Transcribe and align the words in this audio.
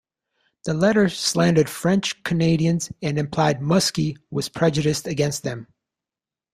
The 0.65 0.73
letter 0.73 1.09
slandered 1.09 1.69
French-Canadians, 1.69 2.91
and 3.03 3.19
implied 3.19 3.59
Muskie 3.61 4.17
was 4.31 4.49
prejudiced 4.49 5.05
against 5.05 5.43
them. 5.43 5.67